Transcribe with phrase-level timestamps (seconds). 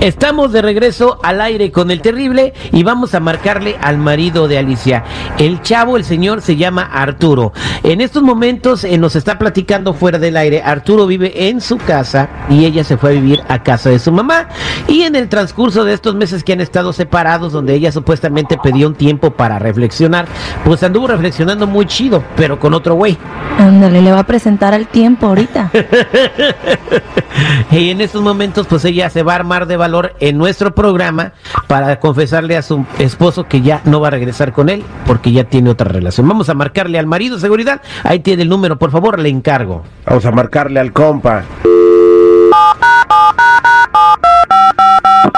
[0.00, 4.56] Estamos de regreso al aire con el terrible y vamos a marcarle al marido de
[4.56, 5.02] Alicia.
[5.38, 7.52] El chavo, el señor, se llama Arturo.
[7.82, 10.62] En estos momentos eh, nos está platicando fuera del aire.
[10.62, 14.12] Arturo vive en su casa y ella se fue a vivir a casa de su
[14.12, 14.46] mamá.
[14.86, 18.86] Y en el transcurso de estos meses que han estado separados, donde ella supuestamente pidió
[18.86, 20.28] un tiempo para reflexionar,
[20.64, 23.18] pues anduvo reflexionando muy chido, pero con otro güey.
[23.58, 25.57] Ándale, le va a presentar al tiempo ahorita.
[27.70, 31.32] y en estos momentos, pues ella se va a armar de valor en nuestro programa
[31.66, 35.44] para confesarle a su esposo que ya no va a regresar con él porque ya
[35.44, 36.26] tiene otra relación.
[36.28, 37.80] Vamos a marcarle al marido de seguridad.
[38.04, 39.82] Ahí tiene el número, por favor, le encargo.
[40.06, 41.44] Vamos a marcarle al compa.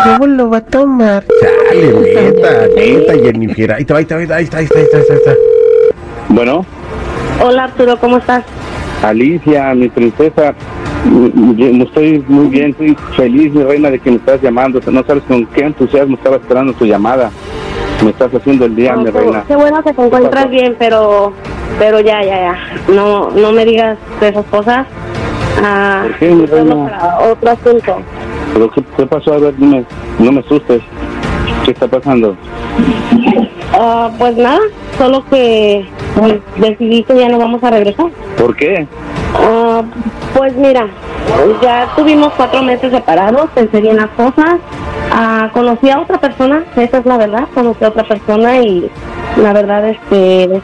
[0.02, 1.24] ¿Cómo lo va a tomar?
[1.41, 3.72] Chale, neta, neta, Jennifer.
[3.72, 5.34] Ahí está, ahí está, ahí está, ahí está, ahí está.
[6.28, 6.64] Bueno,
[7.42, 8.44] Hola Arturo, ¿cómo estás?
[9.02, 10.54] Alicia, mi princesa,
[11.04, 11.40] mm,
[11.78, 14.80] mm, estoy muy bien, estoy feliz, mi reina, de que me estás llamando.
[14.90, 17.30] No sabes con qué entusiasmo estaba esperando tu llamada.
[18.04, 19.44] Me estás haciendo el día, No, mi reina.
[19.46, 21.32] qué bueno que te encuentras bien, pero
[21.78, 22.58] pero ya, ya, ya.
[22.94, 24.86] No no me digas de esas cosas.
[25.62, 27.18] Ah, ¿Por qué, mi reina?
[27.30, 27.96] otro asunto.
[28.54, 29.34] ¿Pero qué, qué pasó?
[29.34, 29.84] A ver, dime,
[30.18, 30.82] no me asustes.
[31.64, 32.36] ¿Qué está pasando?
[33.74, 34.60] Ah, pues nada,
[34.98, 35.84] solo que
[36.20, 38.06] pues, decidí que ya no vamos a regresar.
[38.36, 38.86] ¿Por qué?
[39.34, 39.82] Ah,
[40.36, 40.86] pues mira,
[41.62, 44.58] ya tuvimos cuatro meses separados, pensé bien las cosas.
[45.12, 48.91] Ah, conocí a otra persona, esa es la verdad, conocí a otra persona y
[49.42, 50.60] la verdad es que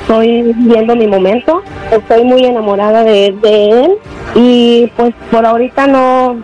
[0.00, 3.92] estoy viviendo mi momento, estoy muy enamorada de, de él
[4.34, 6.36] y pues por ahorita no,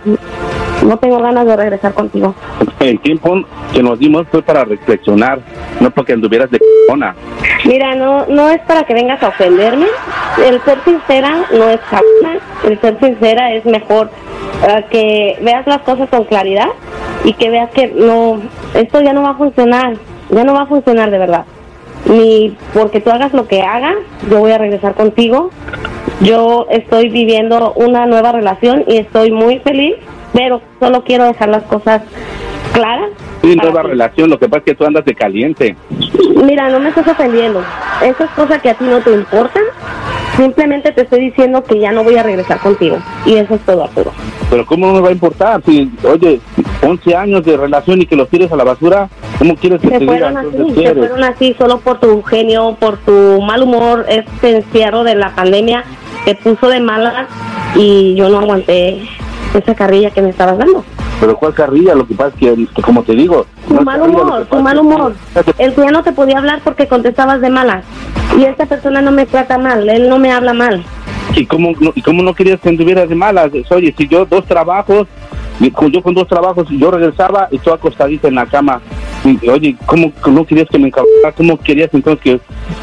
[0.87, 2.35] no tengo ganas de regresar contigo.
[2.81, 3.43] El tiempo
[3.73, 5.41] que nos dimos fue para reflexionar,
[5.81, 7.15] no porque anduvieras de c***ona.
[7.65, 9.87] Mira, no, no es para que vengas a ofenderme.
[10.45, 12.41] El ser sincera no es cabana.
[12.65, 14.11] El ser sincera es mejor
[14.67, 16.69] eh, que veas las cosas con claridad
[17.25, 18.41] y que veas que no,
[18.75, 19.95] esto ya no va a funcionar.
[20.31, 21.45] Ya no va a funcionar de verdad.
[22.07, 23.97] Ni porque tú hagas lo que hagas,
[24.31, 25.51] yo voy a regresar contigo.
[26.21, 29.97] Yo estoy viviendo una nueva relación y estoy muy feliz,
[30.33, 32.03] pero solo quiero dejar las cosas
[32.73, 33.11] claras.
[33.43, 33.89] Sí, nueva ti.
[33.89, 35.77] relación, lo que pasa es que tú andas de caliente.
[36.45, 37.63] Mira, no me estás ofendiendo.
[38.03, 39.61] Eso es cosa que a ti no te importa.
[40.37, 42.99] Simplemente te estoy diciendo que ya no voy a regresar contigo.
[43.27, 44.13] Y eso es todo, Arturo.
[44.49, 45.63] Pero ¿cómo no me va a importar?
[45.65, 46.41] Si, oye,
[46.83, 49.09] 11 años de relación y que los tires a la basura,
[49.39, 50.41] ¿cómo quieres que Se te fueron diga?
[50.41, 55.15] así, se fueron así solo por tu genio, por tu mal humor, este encierro de
[55.15, 55.85] la pandemia
[56.25, 57.29] te puso de malas
[57.77, 59.03] y yo no aguanté
[59.55, 60.85] esa carrilla que me estabas dando.
[61.21, 61.95] Pero ¿cuál carrilla?
[61.95, 63.47] Lo que pasa es que, que como te digo...
[63.69, 65.15] Tu no mal humor, tu mal humor.
[65.59, 67.85] El que ya no te podía hablar porque contestabas de malas.
[68.39, 70.85] Y esta persona no me trata mal, él no me habla mal.
[71.35, 73.51] ¿Y cómo, no, ¿Y cómo no querías que anduvieras de malas?
[73.71, 75.07] Oye, si yo dos trabajos,
[75.59, 78.81] yo con dos trabajos, yo regresaba y tú acostadita en la cama.
[79.53, 81.33] Oye, ¿cómo no querías que me encabronara?
[81.37, 82.41] ¿Cómo querías entonces que...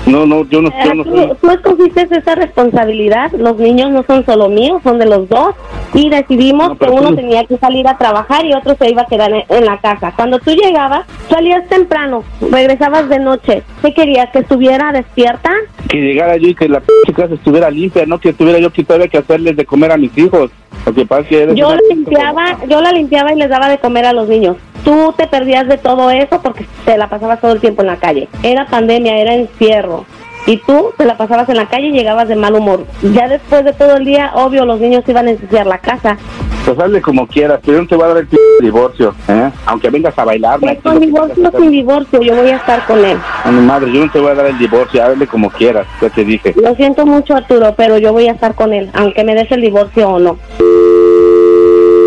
[0.09, 1.29] No, no, yo no, yo no soy...
[1.41, 5.55] tú, escogiste esa responsabilidad, los niños no son solo míos, son de los dos,
[5.93, 9.01] y decidimos No, que uno tú- tenía que salir a trabajar y otro se iba
[9.01, 10.13] a quedar en, en la casa.
[10.15, 13.63] Cuando tú llegabas, salías temprano, regresabas de noche.
[13.81, 14.29] ¿Qué querías?
[14.31, 15.51] ¿Que estuviera despierta?
[15.89, 18.83] que llegara yo y que la p- casa estuviera limpia, no que tuviera yo que
[18.83, 20.51] todavía que hacerles de comer a mis hijos.
[20.85, 24.05] Lo que pasa es que Yo limpiaba, yo la limpiaba y les daba de comer
[24.05, 24.57] a los niños.
[24.87, 27.97] Tú te perdías de todo eso porque te la pasabas todo el tiempo en la
[27.97, 28.29] calle.
[28.41, 30.05] Era pandemia, era encierro.
[30.45, 32.85] Y tú te la pasabas en la calle y llegabas de mal humor.
[33.01, 36.17] Ya después de todo el día, obvio, los niños iban a ensuciar la casa.
[36.63, 38.29] Pues hazle como quieras, pero yo no te voy a dar el
[38.61, 39.51] divorcio, ¿eh?
[39.65, 40.61] Aunque vengas a bailar.
[40.61, 43.17] Pues con divorcio sin divorcio, yo voy a estar con él.
[43.43, 46.09] A mi madre, yo no te voy a dar el divorcio, hazle como quieras, ya
[46.09, 46.53] te dije.
[46.55, 49.59] Lo siento mucho, Arturo, pero yo voy a estar con él, aunque me des el
[49.59, 50.37] divorcio o no.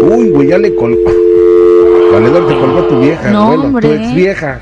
[0.02, 1.29] Uy, güey, ya le colgó.
[2.12, 3.30] Valedor, te colgó tu vieja.
[3.30, 3.94] No, bueno, tu hombre.
[3.94, 4.60] ex vieja.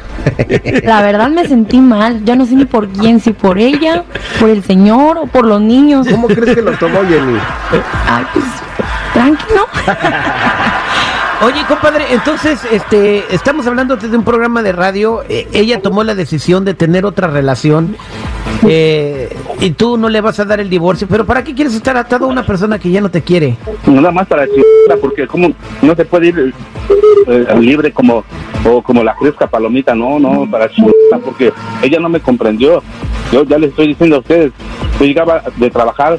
[0.85, 2.25] La verdad me sentí mal.
[2.25, 4.05] Ya no sé ni por quién, si por ella,
[4.39, 6.07] por el señor o por los niños.
[6.09, 7.39] ¿Cómo crees que lo tomó Jenny?
[8.09, 8.45] Ay, pues,
[9.15, 9.67] tranquilo.
[11.41, 15.23] Oye, compadre, entonces, este, estamos hablando de un programa de radio.
[15.29, 17.97] eh, ella tomó la decisión de tener otra relación
[18.67, 19.29] eh,
[19.61, 21.07] y tú no le vas a dar el divorcio.
[21.09, 23.57] Pero ¿para qué quieres estar atado a una persona que ya no te quiere?
[23.87, 25.53] Nada más para chingarla, porque como
[25.83, 26.55] no se puede ir
[27.27, 28.25] eh, libre como
[28.69, 31.53] o como la fresca palomita, no, no, para chingarla, porque
[31.83, 32.83] ella no me comprendió.
[33.33, 34.53] Yo ya les estoy diciendo a ustedes,
[34.99, 36.19] yo llegaba de trabajar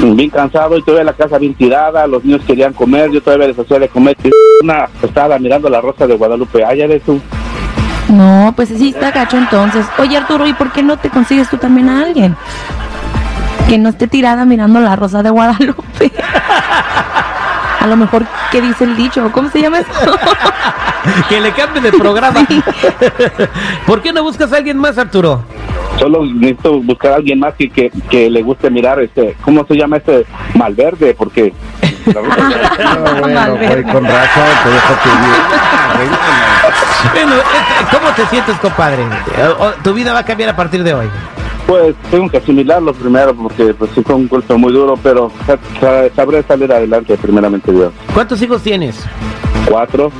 [0.00, 3.58] bien cansado y todavía la casa bien tirada, los niños querían comer, yo todavía les
[3.58, 4.16] hacía de comer.
[4.62, 7.20] Una estaba mirando la rosa de Guadalupe, ay, eres tú.
[8.08, 9.86] No, pues sí está gacho entonces.
[9.98, 12.36] Oye Arturo, ¿y por qué no te consigues tú también a alguien?
[13.68, 16.12] Que no esté tirada mirando la rosa de Guadalupe.
[17.80, 19.30] A lo mejor, ¿qué dice el dicho?
[19.32, 19.90] ¿Cómo se llama eso?
[21.28, 22.46] que le cambie de programa.
[23.86, 25.42] ¿Por qué no buscas a alguien más, Arturo?
[25.98, 29.74] Solo necesito buscar a alguien más que, que, que le guste mirar este, ¿cómo se
[29.74, 30.26] llama este?
[30.54, 31.52] Malverde, porque...
[32.14, 35.48] No, bueno, güey, con razón, te dejo tu vida.
[37.12, 39.04] Bueno, este, ¿cómo te sientes, compadre?
[39.82, 41.08] ¿Tu vida va a cambiar a partir de hoy?
[41.66, 45.58] Pues tengo que asimilarlo primero porque pues sí fue un golpe muy duro, pero sa-
[45.80, 47.92] sa- sabré salir adelante primeramente Dios.
[48.14, 48.96] ¿Cuántos hijos tienes?
[49.66, 50.10] Cuatro.